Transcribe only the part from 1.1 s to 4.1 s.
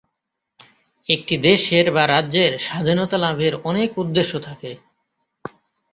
একটি দেশের বা রাজ্যের স্বাধীনতা লাভের অনেক